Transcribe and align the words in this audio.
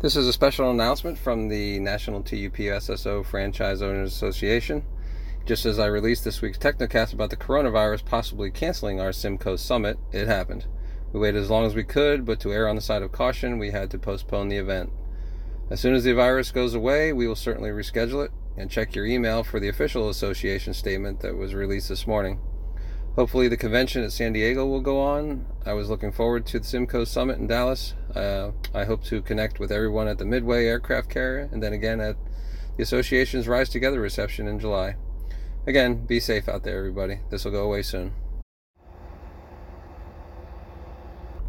This 0.00 0.14
is 0.14 0.28
a 0.28 0.32
special 0.32 0.70
announcement 0.70 1.18
from 1.18 1.48
the 1.48 1.80
National 1.80 2.22
TUPSSO 2.22 3.26
Franchise 3.26 3.82
Owners 3.82 4.12
Association. 4.12 4.84
Just 5.44 5.66
as 5.66 5.80
I 5.80 5.86
released 5.86 6.22
this 6.22 6.40
week's 6.40 6.56
Technocast 6.56 7.12
about 7.12 7.30
the 7.30 7.36
coronavirus 7.36 8.04
possibly 8.04 8.52
canceling 8.52 9.00
our 9.00 9.08
SMCO 9.08 9.58
Summit, 9.58 9.98
it 10.12 10.28
happened. 10.28 10.66
We 11.12 11.18
waited 11.18 11.42
as 11.42 11.50
long 11.50 11.66
as 11.66 11.74
we 11.74 11.82
could, 11.82 12.24
but 12.24 12.38
to 12.40 12.52
err 12.52 12.68
on 12.68 12.76
the 12.76 12.80
side 12.80 13.02
of 13.02 13.10
caution, 13.10 13.58
we 13.58 13.72
had 13.72 13.90
to 13.90 13.98
postpone 13.98 14.50
the 14.50 14.58
event. 14.58 14.92
As 15.68 15.80
soon 15.80 15.96
as 15.96 16.04
the 16.04 16.12
virus 16.12 16.52
goes 16.52 16.74
away, 16.74 17.12
we 17.12 17.26
will 17.26 17.34
certainly 17.34 17.70
reschedule 17.70 18.24
it 18.24 18.30
and 18.56 18.70
check 18.70 18.94
your 18.94 19.04
email 19.04 19.42
for 19.42 19.58
the 19.58 19.68
official 19.68 20.08
association 20.08 20.74
statement 20.74 21.18
that 21.22 21.36
was 21.36 21.54
released 21.54 21.88
this 21.88 22.06
morning. 22.06 22.38
Hopefully, 23.18 23.48
the 23.48 23.56
convention 23.56 24.04
at 24.04 24.12
San 24.12 24.32
Diego 24.32 24.64
will 24.64 24.80
go 24.80 25.00
on. 25.00 25.44
I 25.66 25.72
was 25.72 25.90
looking 25.90 26.12
forward 26.12 26.46
to 26.46 26.60
the 26.60 26.64
SMCO 26.64 27.04
Summit 27.04 27.40
in 27.40 27.48
Dallas. 27.48 27.94
Uh, 28.14 28.52
I 28.72 28.84
hope 28.84 29.02
to 29.06 29.20
connect 29.22 29.58
with 29.58 29.72
everyone 29.72 30.06
at 30.06 30.18
the 30.18 30.24
Midway 30.24 30.66
aircraft 30.66 31.10
carrier 31.10 31.48
and 31.50 31.60
then 31.60 31.72
again 31.72 32.00
at 32.00 32.14
the 32.76 32.84
association's 32.84 33.48
Rise 33.48 33.70
Together 33.70 34.00
reception 34.00 34.46
in 34.46 34.60
July. 34.60 34.94
Again, 35.66 36.06
be 36.06 36.20
safe 36.20 36.48
out 36.48 36.62
there, 36.62 36.78
everybody. 36.78 37.18
This 37.28 37.44
will 37.44 37.50
go 37.50 37.64
away 37.64 37.82
soon. 37.82 38.12